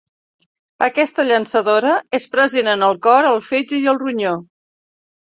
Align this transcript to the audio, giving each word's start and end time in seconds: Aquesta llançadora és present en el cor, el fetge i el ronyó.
Aquesta 0.85 1.25
llançadora 1.27 1.93
és 2.21 2.27
present 2.33 2.73
en 2.75 2.89
el 2.91 3.01
cor, 3.09 3.31
el 3.37 3.41
fetge 3.53 3.83
i 3.85 3.87
el 3.97 4.05
ronyó. 4.05 4.37